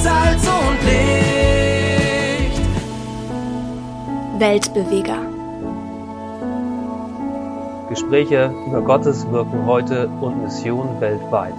[0.00, 2.62] Salz und Licht.
[4.38, 5.18] Weltbeweger.
[7.88, 11.54] Gespräche über Gottes Wirken heute und Mission weltweit.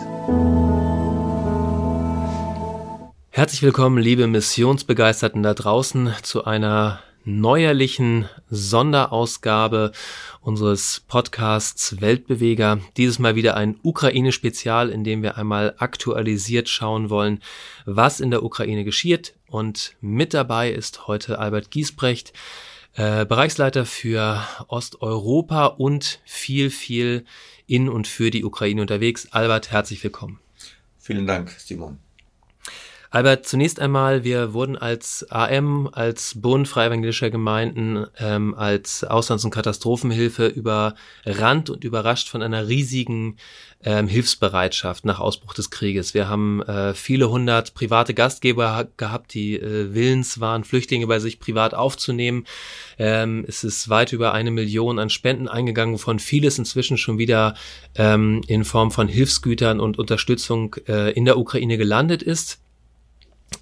[3.31, 6.99] Herzlich willkommen, liebe Missionsbegeisterten da draußen, zu einer
[7.37, 9.91] neuerlichen Sonderausgabe
[10.41, 12.79] unseres Podcasts Weltbeweger.
[12.97, 17.41] Dieses Mal wieder ein Ukraine-Spezial, in dem wir einmal aktualisiert schauen wollen,
[17.85, 19.35] was in der Ukraine geschieht.
[19.47, 22.33] Und mit dabei ist heute Albert Giesbrecht,
[22.95, 27.25] äh, Bereichsleiter für Osteuropa und viel, viel
[27.67, 29.27] in und für die Ukraine unterwegs.
[29.31, 30.39] Albert, herzlich willkommen.
[30.97, 31.99] Vielen Dank, Simon.
[33.11, 39.43] Albert, zunächst einmal, wir wurden als AM, als Bund Freie Evangelischer Gemeinden, ähm, als Auslands-
[39.43, 43.37] und Katastrophenhilfe überrannt und überrascht von einer riesigen
[43.83, 46.13] ähm, Hilfsbereitschaft nach Ausbruch des Krieges.
[46.13, 51.39] Wir haben äh, viele hundert private Gastgeber gehabt, die äh, willens waren, Flüchtlinge bei sich
[51.39, 52.45] privat aufzunehmen.
[52.99, 57.55] Ähm, es ist weit über eine Million an Spenden eingegangen, wovon vieles inzwischen schon wieder
[57.95, 62.59] ähm, in Form von Hilfsgütern und Unterstützung äh, in der Ukraine gelandet ist.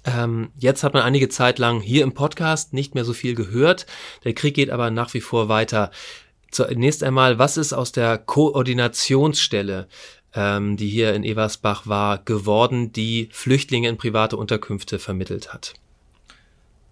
[0.04, 3.86] Ähm, jetzt hat man einige Zeit lang hier im Podcast nicht mehr so viel gehört.
[4.24, 5.90] Der Krieg geht aber nach wie vor weiter.
[6.50, 9.86] Zunächst einmal, was ist aus der Koordinationsstelle,
[10.34, 15.74] ähm, die hier in Eversbach war, geworden, die Flüchtlinge in private Unterkünfte vermittelt hat?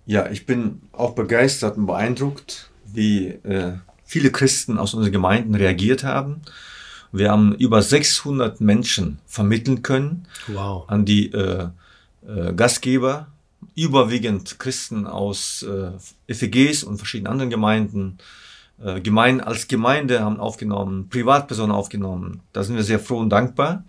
[0.05, 3.73] Ja, ich bin auch begeistert und beeindruckt, wie äh,
[4.05, 6.43] viele Christen aus unseren Gemeinden reagiert haben.
[7.13, 10.85] Wir haben über 600 Menschen vermitteln können wow.
[10.89, 11.69] an die äh,
[12.27, 13.29] äh, Gastgeber,
[13.75, 18.19] überwiegend Christen aus äh, FEGs und verschiedenen anderen Gemeinden.
[18.83, 22.41] Äh, Gemein, als Gemeinde haben aufgenommen, Privatpersonen aufgenommen.
[22.53, 23.85] Da sind wir sehr froh und dankbar.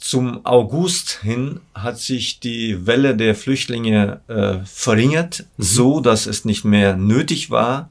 [0.00, 5.62] Zum August hin hat sich die Welle der Flüchtlinge äh, verringert, mhm.
[5.62, 7.90] so dass es nicht mehr nötig war,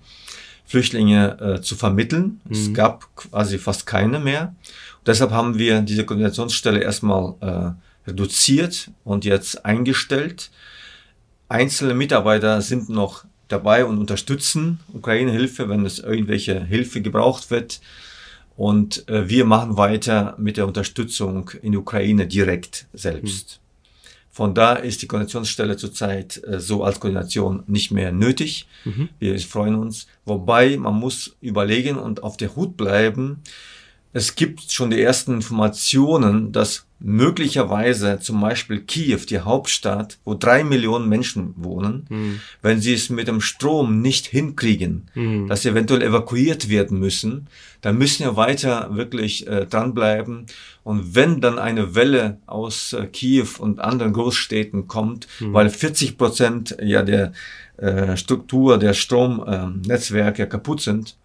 [0.66, 2.42] Flüchtlinge äh, zu vermitteln.
[2.46, 2.52] Mhm.
[2.52, 4.56] Es gab quasi fast keine mehr.
[5.00, 10.52] Und deshalb haben wir diese Koordinationsstelle erstmal äh, reduziert und jetzt eingestellt.
[11.48, 17.82] Einzelne Mitarbeiter sind noch dabei und unterstützen Ukraine-Hilfe, wenn es irgendwelche Hilfe gebraucht wird.
[18.56, 23.60] Und äh, wir machen weiter mit der Unterstützung in Ukraine direkt selbst.
[23.62, 23.70] Mhm.
[24.32, 28.68] Von da ist die Koordinationsstelle zurzeit äh, so als Koordination nicht mehr nötig.
[28.86, 29.10] Mhm.
[29.18, 30.08] Wir freuen uns.
[30.26, 33.42] Wobei man muss überlegen und auf der Hut bleiben.
[34.12, 40.64] Es gibt schon die ersten Informationen, dass möglicherweise zum Beispiel Kiew, die Hauptstadt, wo drei
[40.64, 42.42] Millionen Menschen wohnen, mhm.
[42.62, 45.48] wenn sie es mit dem Strom nicht hinkriegen, mhm.
[45.48, 47.48] dass sie eventuell evakuiert werden müssen,
[47.82, 50.48] dann müssen wir weiter wirklich äh, dranbleiben.
[50.84, 55.54] Und wenn dann eine Welle aus äh, Kiew und anderen Großstädten kommt, mhm.
[55.54, 57.32] weil 40 Prozent ja der
[57.78, 61.16] äh, Struktur der Stromnetzwerke kaputt sind,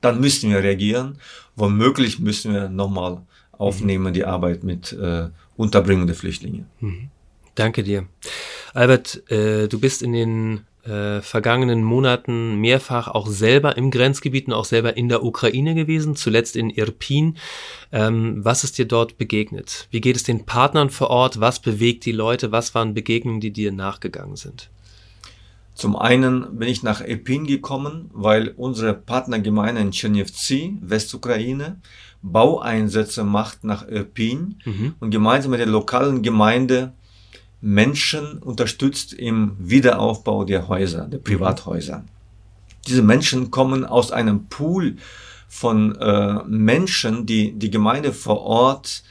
[0.00, 1.18] dann müssen wir reagieren.
[1.60, 3.22] Womöglich müssen wir nochmal
[3.52, 6.64] aufnehmen, die Arbeit mit äh, Unterbringung der Flüchtlinge.
[6.80, 7.10] Mhm.
[7.54, 8.06] Danke dir.
[8.72, 14.54] Albert, äh, du bist in den äh, vergangenen Monaten mehrfach auch selber im Grenzgebiet und
[14.54, 17.36] auch selber in der Ukraine gewesen, zuletzt in Irpin.
[17.92, 19.88] Ähm, was ist dir dort begegnet?
[19.90, 21.40] Wie geht es den Partnern vor Ort?
[21.40, 22.52] Was bewegt die Leute?
[22.52, 24.70] Was waren Begegnungen, die dir nachgegangen sind?
[25.80, 31.80] Zum einen bin ich nach Irpin gekommen, weil unsere Partnergemeinde in Chernivtsi, Westukraine,
[32.20, 34.94] Baueinsätze macht nach Irpin mhm.
[35.00, 36.92] und gemeinsam mit der lokalen Gemeinde
[37.62, 42.04] Menschen unterstützt im Wiederaufbau der Häuser, der Privathäuser.
[42.86, 44.96] Diese Menschen kommen aus einem Pool
[45.48, 49.02] von äh, Menschen, die die Gemeinde vor Ort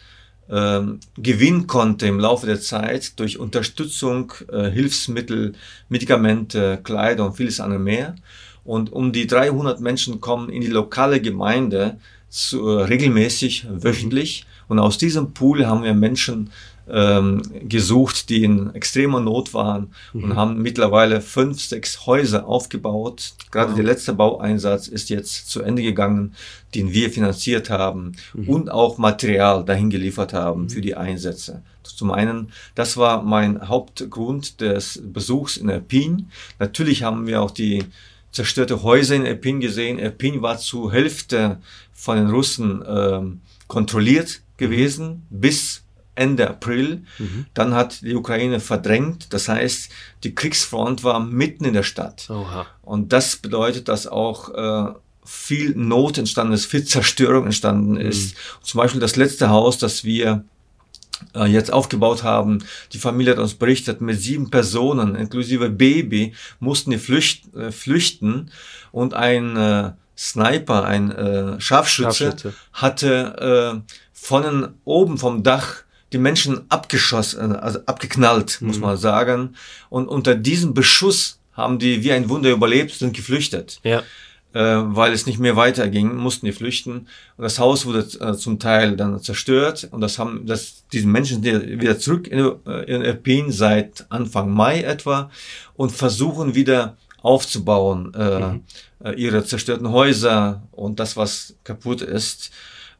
[0.49, 0.81] äh,
[1.17, 5.53] gewinnen konnte im Laufe der Zeit durch Unterstützung, äh, Hilfsmittel,
[5.87, 8.15] Medikamente, Kleider und vieles andere mehr.
[8.63, 11.97] Und um die 300 Menschen kommen in die lokale Gemeinde
[12.29, 14.45] zu, äh, regelmäßig, wöchentlich.
[14.67, 16.51] Und aus diesem Pool haben wir Menschen
[16.91, 20.23] ähm, gesucht, die in extremer Not waren mhm.
[20.23, 23.33] und haben mittlerweile fünf, sechs Häuser aufgebaut.
[23.51, 23.75] Gerade wow.
[23.75, 26.35] der letzte Baueinsatz ist jetzt zu Ende gegangen,
[26.75, 28.49] den wir finanziert haben mhm.
[28.49, 30.69] und auch Material dahin geliefert haben mhm.
[30.69, 31.61] für die Einsätze.
[31.83, 36.29] Zum einen, das war mein Hauptgrund des Besuchs in Erpin.
[36.59, 37.83] Natürlich haben wir auch die
[38.31, 39.99] zerstörte Häuser in Erpin gesehen.
[39.99, 41.57] Erpin war zur Hälfte
[41.91, 45.39] von den Russen ähm, kontrolliert gewesen mhm.
[45.41, 45.83] bis
[46.19, 47.03] Ende April.
[47.17, 47.45] Mhm.
[47.53, 49.33] Dann hat die Ukraine verdrängt.
[49.33, 49.89] Das heißt,
[50.23, 52.29] die Kriegsfront war mitten in der Stadt.
[52.29, 52.67] Oha.
[52.81, 54.93] Und das bedeutet, dass auch äh,
[55.23, 58.01] viel Not entstanden ist, viel Zerstörung entstanden mhm.
[58.01, 58.35] ist.
[58.61, 60.43] Zum Beispiel das letzte Haus, das wir
[61.35, 62.59] äh, jetzt aufgebaut haben.
[62.93, 68.51] Die Familie hat uns berichtet, mit sieben Personen, inklusive Baby, mussten die flücht, äh, flüchten
[68.91, 72.53] und ein äh, Sniper, ein äh, Scharfschütze, Scharfschütze.
[72.73, 75.83] hatte äh, von oben vom Dach
[76.13, 79.55] die Menschen abgeschossen, äh, also abgeknallt, muss man sagen.
[79.89, 83.99] Und unter diesem Beschuss haben die wie ein Wunder überlebt, sind geflüchtet Ja.
[84.53, 87.07] äh, weil es nicht mehr weiterging, mussten die flüchten.
[87.37, 91.43] Und das Haus wurde äh, zum Teil dann zerstört und das haben, das, diese Menschen
[91.43, 95.29] sind wieder zurück in, äh, in Irpin seit Anfang Mai etwa
[95.75, 98.59] und versuchen wieder aufzubauen, äh,
[99.09, 102.49] äh, ihre zerstörten Häuser und das, was kaputt ist.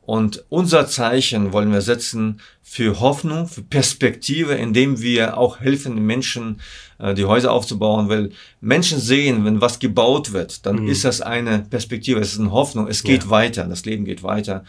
[0.09, 6.05] Und unser Zeichen wollen wir setzen für Hoffnung, für Perspektive, indem wir auch helfen, den
[6.07, 6.61] Menschen
[6.97, 11.59] äh, die Häuser aufzubauen, weil Menschen sehen, wenn was gebaut wird, dann ist das eine
[11.69, 13.29] Perspektive, es ist eine Hoffnung, es geht Ja.
[13.29, 14.63] weiter, das Leben geht weiter.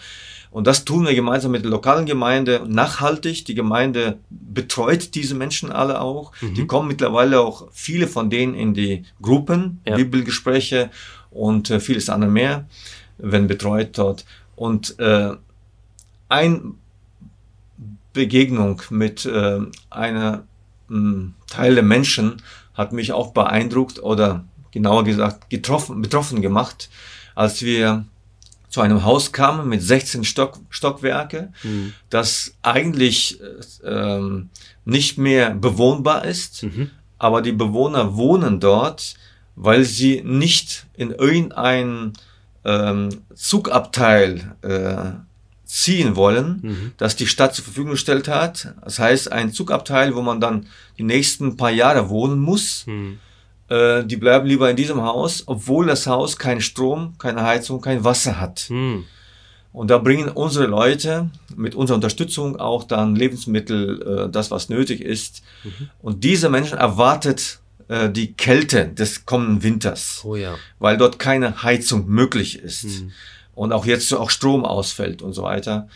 [0.50, 3.46] Und das tun wir gemeinsam mit der lokalen Gemeinde nachhaltig.
[3.46, 6.32] Die Gemeinde betreut diese Menschen alle auch.
[6.42, 9.96] Die kommen mittlerweile auch viele von denen in die Gruppen, Ja.
[9.96, 10.90] Bibelgespräche
[11.30, 12.66] und äh, vieles andere mehr,
[13.16, 14.24] werden betreut dort.
[14.60, 15.30] Und äh,
[16.28, 16.74] ein
[18.12, 19.58] Begegnung mit äh,
[19.88, 20.42] einer
[20.88, 22.42] mh, Teil der Menschen
[22.74, 26.90] hat mich auch beeindruckt oder genauer gesagt getroffen, betroffen gemacht,
[27.34, 28.04] als wir
[28.68, 31.94] zu einem Haus kamen mit 16 Stock, Stockwerke, Mhm.
[32.10, 34.50] das eigentlich äh, ähm,
[34.84, 36.90] nicht mehr bewohnbar ist, Mhm.
[37.18, 39.14] aber die Bewohner wohnen dort,
[39.56, 42.12] weil sie nicht in irgendein
[42.64, 45.12] ähm, Zugabteil äh,
[45.64, 46.92] ziehen wollen, Mhm.
[46.96, 48.74] das die Stadt zur Verfügung gestellt hat.
[48.84, 50.66] Das heißt, ein Zugabteil, wo man dann
[50.98, 52.84] die nächsten paar Jahre wohnen muss.
[52.86, 53.18] Mhm.
[53.68, 58.02] Äh, die bleiben lieber in diesem Haus, obwohl das Haus keinen Strom, keine Heizung, kein
[58.02, 58.66] Wasser hat.
[58.68, 59.04] Mhm.
[59.72, 65.00] Und da bringen unsere Leute mit unserer Unterstützung auch dann Lebensmittel, äh, das was nötig
[65.00, 65.42] ist.
[66.02, 67.60] Und diese Menschen erwartet
[67.90, 70.54] äh, die Kälte des kommenden Winters, Oh ja.
[70.78, 72.84] weil dort keine Heizung möglich ist.
[72.84, 73.12] Mhm.
[73.54, 75.88] Und auch jetzt auch Strom ausfällt und so weiter.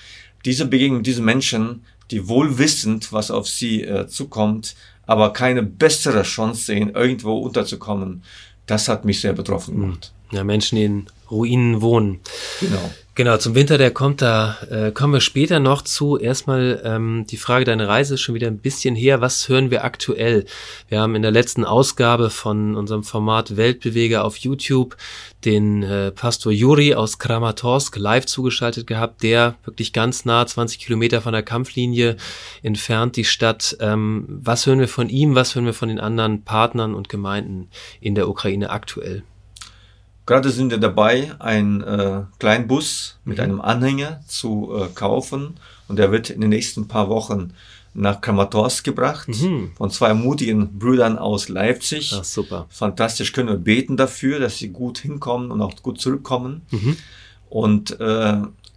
[0.45, 4.75] Diese Begegnung mit diesen Menschen, die wohl wissend, was auf sie äh, zukommt,
[5.07, 8.25] aber keine bessere Chance sehen, irgendwo unterzukommen,
[8.67, 10.13] das hat mich sehr betroffen gemacht.
[10.33, 12.21] Ja, Menschen, die in Ruinen wohnen.
[12.61, 12.91] Genau.
[13.17, 16.19] Genau, zum Winter, der kommt da, äh, kommen wir später noch zu.
[16.19, 19.21] Erstmal ähm, die Frage, deine Reise ist schon wieder ein bisschen her.
[19.21, 20.47] Was hören wir aktuell?
[20.89, 24.97] Wir haben in der letzten Ausgabe von unserem Format Weltbeweger auf YouTube
[25.45, 31.21] den äh, Pastor Juri aus Kramatorsk live zugeschaltet gehabt, der wirklich ganz nah, 20 Kilometer
[31.21, 32.17] von der Kampflinie
[32.65, 33.77] entfernt die Stadt.
[33.79, 35.37] Ähm, was hören wir von ihm?
[35.37, 37.69] Was hören wir von den anderen Partnern und Gemeinden
[38.01, 39.23] in der Ukraine aktuell?
[40.27, 43.45] Gerade sind wir dabei, einen äh, kleinen Bus mit Mhm.
[43.45, 45.57] einem Anhänger zu äh, kaufen
[45.89, 47.53] und der wird in den nächsten paar Wochen
[47.93, 49.73] nach Kramatorsk gebracht Mhm.
[49.77, 52.13] von zwei mutigen Brüdern aus Leipzig.
[52.19, 52.67] Ach, super.
[52.71, 56.63] Fantastisch, können wir beten dafür, dass sie gut hinkommen und auch gut zurückkommen.
[56.71, 56.97] Mhm.
[57.51, 58.37] Und äh,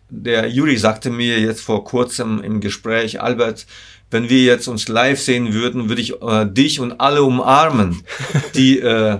[0.09, 3.65] der Juri sagte mir jetzt vor kurzem im Gespräch, Albert,
[4.11, 8.03] wenn wir jetzt uns live sehen würden, würde ich äh, dich und alle umarmen,
[8.55, 9.19] die, äh, äh,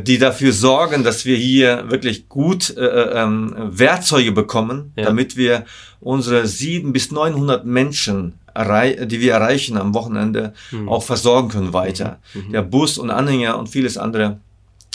[0.00, 5.04] die dafür sorgen, dass wir hier wirklich gut äh, äh, ähm, Werkzeuge bekommen, Ja.
[5.04, 5.64] damit wir
[6.00, 10.52] unsere sieben bis 900 Menschen, die wir erreichen am Wochenende,
[10.86, 12.18] auch versorgen können weiter.
[12.52, 14.38] Der Bus und Anhänger und vieles andere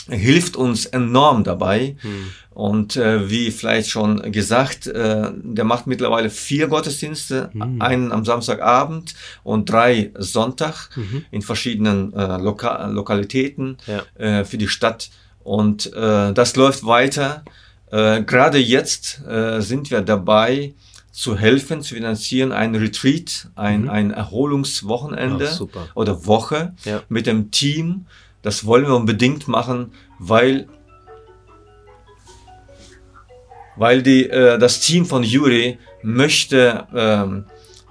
[0.08, 1.96] hilft uns enorm dabei.
[2.56, 9.14] Und äh, wie vielleicht schon gesagt, äh, der macht mittlerweile vier Gottesdienste, einen am Samstagabend
[9.44, 10.88] und drei Sonntag
[11.30, 14.02] in verschiedenen äh, Loka Lokalitäten Ja.
[14.18, 15.10] äh, für die Stadt.
[15.44, 17.44] Und äh, das läuft weiter.
[17.92, 20.72] Äh, Gerade jetzt äh, sind wir dabei,
[21.12, 27.02] zu helfen, zu finanzieren, ein Retreat, ein, ein Erholungswochenende Ach, oder Woche Ja.
[27.10, 28.06] mit dem Team.
[28.42, 30.66] Das wollen wir unbedingt machen, weil
[33.76, 37.44] weil die, äh, das Team von Juri möchte, ähm,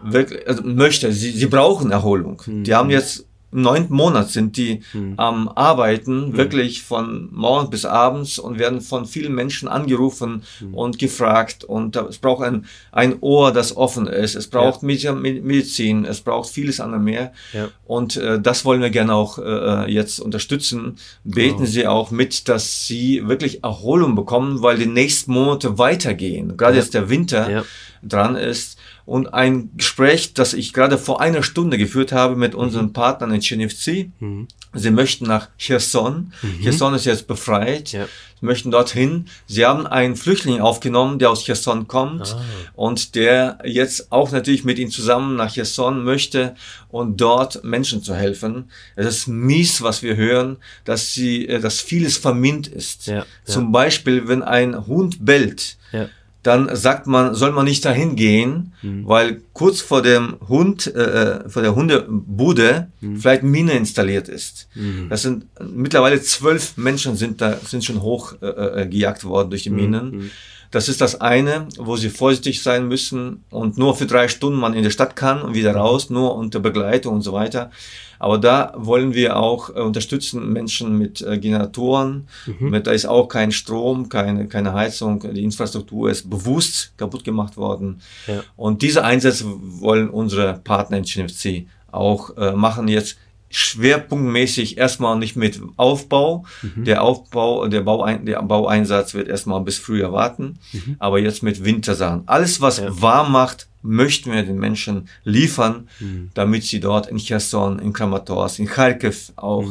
[0.03, 2.41] wirklich, also möchte, sie, sie brauchen Erholung.
[2.47, 3.25] Die haben jetzt
[3.61, 4.81] neunten Monat sind die
[5.17, 11.63] am Arbeiten, wirklich von morgens bis abends und werden von vielen Menschen angerufen und gefragt.
[11.63, 14.35] Und es braucht ein, ein Ohr, das offen ist.
[14.35, 17.33] Es braucht Medi- Medizin, es braucht vieles andere mehr.
[17.53, 17.69] Ja.
[17.85, 20.97] Und äh, das wollen wir gerne auch äh, jetzt unterstützen.
[21.23, 21.69] Beten Genau.
[21.69, 26.57] Sie auch mit, dass Sie wirklich Erholung bekommen, weil die nächsten Monate weitergehen.
[26.57, 26.81] Gerade Ja.
[26.81, 27.63] jetzt der Winter Ja.
[28.03, 28.77] dran ist.
[29.05, 33.41] Und ein Gespräch, das ich gerade vor einer Stunde geführt habe mit unseren Partnern in
[33.41, 34.11] Chernivtsi.
[34.19, 34.47] Mhm.
[34.73, 36.33] Sie möchten nach Cherson.
[36.61, 37.91] Cherson ist jetzt befreit.
[37.91, 38.07] Ja.
[38.39, 39.27] Sie möchten dorthin.
[39.47, 42.41] Sie haben einen Flüchtling aufgenommen, der aus Cherson kommt Ah.
[42.73, 46.55] und der jetzt auch natürlich mit ihnen zusammen nach Cherson möchte
[46.89, 48.69] und dort Menschen zu helfen.
[48.95, 53.05] Es ist mies, was wir hören, dass sie, äh, dass vieles vermint ist.
[53.07, 53.25] Ja, ja.
[53.45, 56.09] Zum Beispiel, wenn ein Hund bellt, Ja.
[56.45, 59.07] Dann sagt man, soll man nicht dahin gehen, Mhm.
[59.07, 63.17] weil kurz vor dem Hund, äh, vor der Hundebude Mhm.
[63.17, 64.67] vielleicht Mine installiert ist.
[65.09, 68.85] Das sind mittlerweile zwölf Menschen sind da sind schon hoch äh, äh,
[69.23, 69.75] worden durch die Mhm.
[69.75, 70.31] Minen.
[70.71, 74.73] Das ist das eine, wo sie vorsichtig sein müssen und nur für drei Stunden man
[74.73, 77.71] in der Stadt kann und wieder raus, nur unter Begleitung und so weiter.
[78.19, 82.27] Aber da wollen wir auch äh, unterstützen Menschen mit äh, Generatoren.
[82.59, 85.19] Mit, da ist auch kein Strom, keine, keine Heizung.
[85.33, 88.01] Die Infrastruktur ist bewusst kaputt gemacht worden.
[88.27, 88.43] Ja.
[88.55, 93.17] Und diese Einsätze wollen unsere Partner in CNFC auch äh, machen jetzt
[93.55, 96.45] schwerpunktmäßig erstmal nicht mit Aufbau.
[96.75, 100.59] Der Aufbau, der, Bauein, der Baueinsatz wird erstmal bis Frühjahr warten,
[100.99, 102.23] aber jetzt mit Wintersachen.
[102.25, 103.01] Alles, was Ja.
[103.01, 105.87] warm macht, möchten wir den Menschen liefern,
[106.33, 109.65] damit sie dort in Cherson, in Kramatorsk, in Kharkiv auch,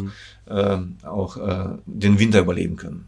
[0.49, 3.07] ähm, auch äh, den Winter überleben können.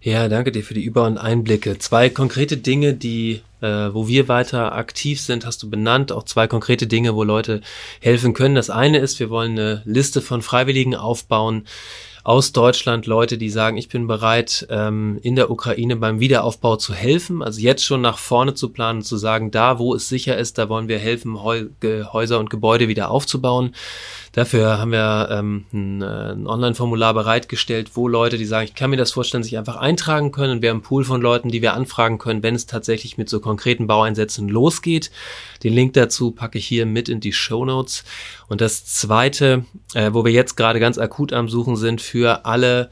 [0.00, 1.78] Ja, danke dir für die Über- und Einblicke.
[1.78, 6.12] Zwei konkrete Dinge, die, äh, wo wir weiter aktiv sind, hast du benannt.
[6.12, 7.60] Auch zwei konkrete Dinge, wo Leute
[8.00, 8.54] helfen können.
[8.54, 11.64] Das eine ist, wir wollen eine Liste von Freiwilligen aufbauen
[12.28, 16.92] aus Deutschland, Leute, die sagen, ich bin bereit, ähm, in der Ukraine beim Wiederaufbau zu
[16.92, 17.42] helfen.
[17.42, 20.68] Also jetzt schon nach vorne zu planen, zu sagen, da, wo es sicher ist, da
[20.68, 23.74] wollen wir helfen, Häuser und Gebäude wieder aufzubauen.
[24.32, 28.90] Dafür haben wir ähm, ein, äh, ein Online-Formular bereitgestellt, wo Leute, die sagen, ich kann
[28.90, 30.52] mir das vorstellen, sich einfach eintragen können.
[30.52, 33.30] Und wir haben einen Pool von Leuten, die wir anfragen können, wenn es tatsächlich mit
[33.30, 35.10] so konkreten Baueinsätzen losgeht.
[35.64, 38.04] Den Link dazu packe ich hier mit in die Show Notes.
[38.46, 39.64] Und das Zweite,
[39.94, 42.90] äh, wo wir jetzt gerade ganz akut am Suchen sind, für alle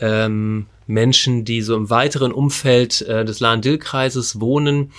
[0.00, 4.90] ähm, Menschen, die so im weiteren Umfeld äh, des Lahn-Dill-Kreises wohnen.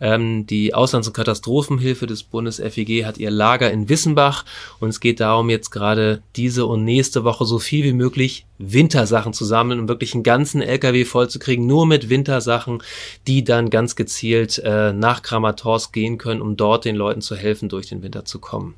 [0.00, 4.44] Ähm, die Auslands- und Katastrophenhilfe des Bundes FEG hat ihr Lager in Wissenbach
[4.78, 9.32] und es geht darum, jetzt gerade diese und nächste Woche so viel wie möglich Wintersachen
[9.32, 12.82] zu sammeln und wirklich einen ganzen LKW voll zu kriegen, nur mit Wintersachen,
[13.26, 17.68] die dann ganz gezielt äh, nach Kramatorsk gehen können, um dort den Leuten zu helfen,
[17.68, 18.74] durch den Winter zu kommen.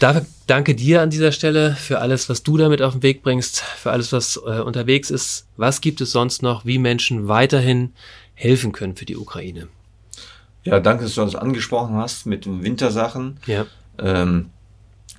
[0.00, 3.60] Dafür danke dir an dieser Stelle für alles, was du damit auf den Weg bringst,
[3.60, 5.46] für alles, was äh, unterwegs ist.
[5.56, 7.92] Was gibt es sonst noch, wie Menschen weiterhin
[8.34, 9.68] helfen können für die Ukraine?
[10.64, 13.38] Ja, danke, dass du das angesprochen hast mit den Wintersachen.
[13.46, 13.66] Ja.
[13.98, 14.50] Ähm,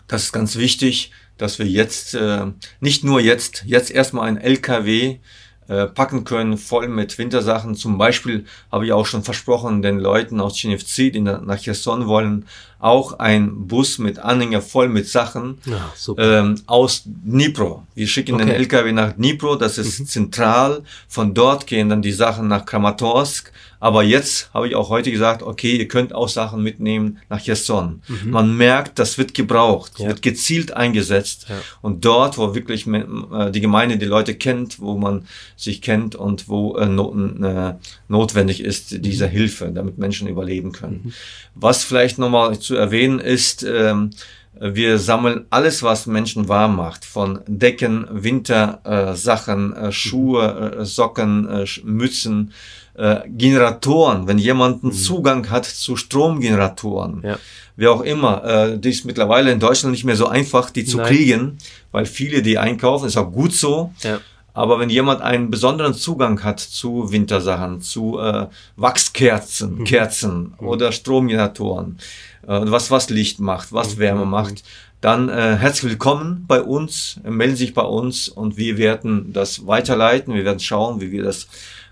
[0.08, 2.48] das ist ganz wichtig, dass wir jetzt, äh,
[2.80, 5.20] nicht nur jetzt, jetzt erstmal ein LKW
[5.68, 7.76] äh, packen können, voll mit Wintersachen.
[7.76, 12.08] Zum Beispiel habe ich auch schon versprochen, den Leuten aus Chinevci, die nach nach Cherson
[12.08, 12.46] wollen,
[12.80, 17.86] auch ein Bus mit Anhänger voll mit Sachen Ja, ähm, aus Dnipro.
[17.96, 18.58] Wir schicken den Okay.
[18.58, 20.84] LKW nach Dnipro, das ist zentral.
[21.08, 23.52] Von dort gehen dann die Sachen nach Kramatorsk.
[23.82, 28.02] Aber jetzt habe ich auch heute gesagt, okay, ihr könnt auch Sachen mitnehmen nach Cherson.
[28.24, 30.08] Man merkt, das wird gebraucht, Ja.
[30.08, 31.46] wird gezielt eingesetzt.
[31.50, 31.56] Ja.
[31.82, 36.48] Und dort, wo wirklich äh, die Gemeinde die Leute kennt, wo man sich kennt und
[36.48, 37.14] wo äh, not,
[37.44, 37.74] äh,
[38.08, 41.14] notwendig ist, diese Hilfe, damit Menschen überleben können.
[41.54, 44.12] Was vielleicht nochmal zu erwähnen ist, ähm,
[44.60, 51.48] wir sammeln alles, was Menschen warm macht, von Decken, Wintersachen, äh, äh, Schuhe, äh, Socken,
[51.50, 52.54] äh, Mützen,
[52.98, 57.38] äh, Generatoren, wenn jemand einen Zugang hat zu Stromgeneratoren, Ja.
[57.76, 60.98] wie auch immer, äh, die ist mittlerweile in Deutschland nicht mehr so einfach, die zu
[60.98, 61.08] Nein.
[61.08, 61.58] kriegen,
[61.92, 63.94] weil viele die einkaufen, ist auch gut so.
[64.04, 64.20] Ja.
[64.56, 68.48] Aber wenn jemand einen besonderen Zugang hat zu Wintersachen, zu äh,
[68.78, 72.00] Wachskerzen, Kerzen oder Stromgeneratoren,
[72.48, 74.64] äh, was was Licht macht, was Wärme macht,
[75.02, 79.68] dann äh, herzlich willkommen bei uns, äh, melden sich bei uns und wir werden das
[79.68, 80.34] weiterleiten.
[80.34, 81.48] Wir werden schauen, wie wir das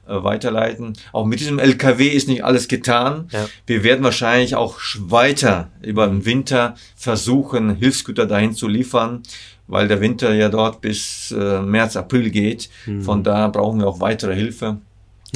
[0.05, 0.93] weiterleiten.
[1.11, 3.29] Auch mit diesem LKW ist nicht alles getan.
[3.31, 3.47] Ja.
[3.65, 9.23] Wir werden wahrscheinlich auch weiter über den Winter versuchen, Hilfsgüter dahin zu liefern,
[9.67, 12.69] weil der Winter ja dort bis äh, März, April geht.
[13.01, 14.77] Von da brauchen wir auch weitere Hilfe.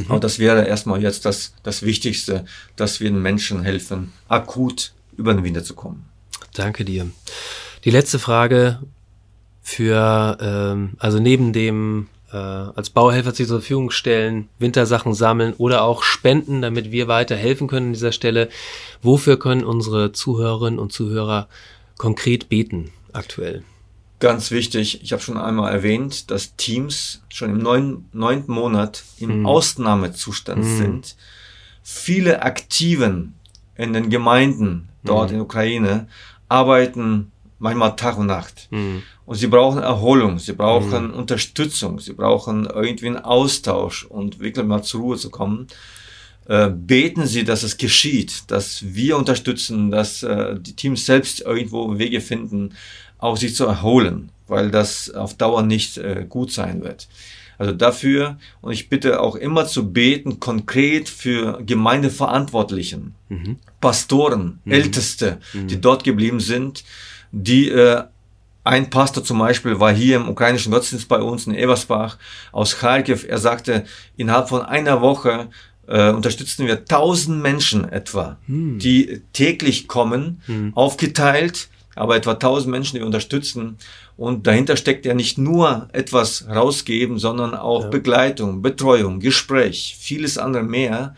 [0.09, 2.45] Aber das wäre erstmal jetzt das, das Wichtigste,
[2.75, 6.05] dass wir den Menschen helfen, akut über den Winter zu kommen.
[6.53, 7.09] Danke dir.
[7.83, 8.79] Die letzte Frage
[9.61, 16.03] für, ähm, also neben dem äh, als Bauhelfer zur Verfügung stellen, Wintersachen sammeln oder auch
[16.03, 18.49] spenden, damit wir weiter helfen können an dieser Stelle.
[19.01, 21.47] Wofür können unsere Zuhörerinnen und Zuhörer
[21.97, 23.63] konkret beten aktuell?
[24.19, 29.45] Ganz wichtig, ich habe schon einmal erwähnt, dass Teams schon im neun, neunten Monat im
[29.45, 31.15] Ausnahmezustand sind.
[31.83, 33.35] Viele Aktiven
[33.75, 35.33] in den Gemeinden dort Mhm.
[35.33, 36.07] in der Ukraine
[36.49, 38.67] arbeiten manchmal Tag und Nacht.
[38.71, 39.03] Mhm.
[39.25, 44.83] Und sie brauchen Erholung, sie brauchen Unterstützung, sie brauchen irgendwie einen Austausch und wirklich mal
[44.83, 45.67] zur Ruhe zu kommen.
[46.47, 51.97] Äh, beten Sie, dass es geschieht, dass wir unterstützen, dass äh, die Teams selbst irgendwo
[51.97, 52.73] Wege finden,
[53.17, 57.09] auch sich zu erholen, weil das auf Dauer nicht äh, gut sein wird.
[57.57, 63.57] Also dafür, und ich bitte auch immer zu beten, konkret für Gemeindeverantwortlichen, Mhm.
[63.81, 66.85] Pastoren, Älteste, die dort geblieben sind,
[67.31, 68.03] die äh,
[68.63, 72.17] ein Pastor zum Beispiel war hier im ukrainischen Gottesdienst bei uns in Eversbach
[72.51, 73.25] aus Kharkiv.
[73.27, 73.85] Er sagte,
[74.17, 75.47] innerhalb von einer Woche
[75.87, 80.41] äh, unterstützen wir tausend Menschen etwa, die täglich kommen,
[80.75, 83.77] aufgeteilt, aber etwa tausend Menschen, die wir unterstützen.
[84.17, 90.63] Und dahinter steckt ja nicht nur etwas rausgeben, sondern auch Begleitung, Betreuung, Gespräch, vieles andere
[90.63, 91.15] mehr.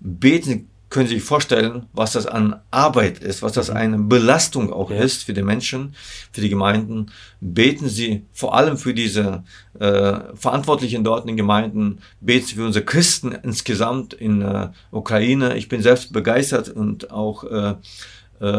[0.00, 4.90] Beten können Sie sich vorstellen, was das an Arbeit ist, was das eine Belastung auch
[4.90, 5.00] Ja.
[5.00, 5.94] ist für die Menschen,
[6.30, 7.06] für die Gemeinden.
[7.40, 9.42] Beten Sie vor allem für diese
[9.80, 15.56] äh, Verantwortlichen dort in den Gemeinden, beten Sie für unsere Christen insgesamt in äh, Ukraine.
[15.56, 17.74] Ich bin selbst begeistert und auch äh,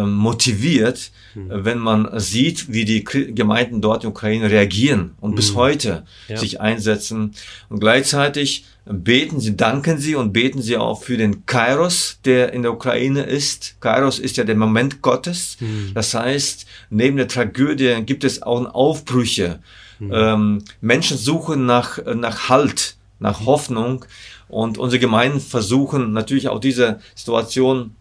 [0.05, 6.03] motiviert, äh, wenn man sieht, wie die Gemeinden dort in Ukraine reagieren und bis heute
[6.27, 6.37] Ja.
[6.37, 7.31] sich einsetzen.
[7.69, 12.63] Und gleichzeitig beten sie, danken sie und beten sie auch für den Kairos, der in
[12.63, 13.75] der Ukraine ist.
[13.79, 15.57] Kairos ist ja der Moment Gottes.
[15.93, 19.59] Das heißt, neben der Tragödie gibt es auch Aufbrüche.
[20.01, 24.03] Ähm, Menschen suchen nach, nach Halt, nach Hoffnung.
[24.49, 27.95] Und unsere Gemeinden versuchen natürlich auch diese Situation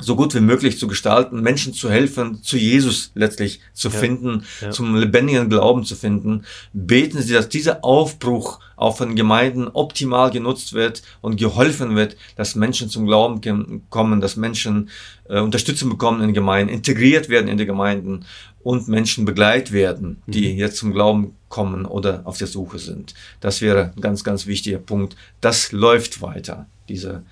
[0.00, 4.70] so gut wie möglich zu gestalten, Menschen zu helfen, zu Jesus letztlich zu finden, ja.
[4.70, 6.44] zum lebendigen Glauben zu finden.
[6.72, 12.54] Beten Sie, dass dieser Aufbruch auch von Gemeinden optimal genutzt wird und geholfen wird, dass
[12.54, 14.88] Menschen zum Glauben kommen, dass Menschen
[15.28, 18.24] äh, Unterstützung bekommen in den Gemeinden, integriert werden in die Gemeinden
[18.62, 23.14] und Menschen begleitet werden, die jetzt zum Glauben kommen oder auf der Suche sind.
[23.40, 25.16] Das wäre ein ganz, ganz wichtiger Punkt.
[25.40, 27.22] Das läuft weiter, diese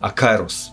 [0.00, 0.72] Akairos.